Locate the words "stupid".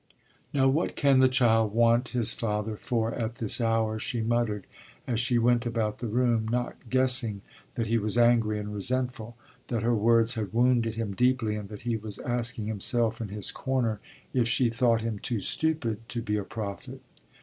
15.39-16.09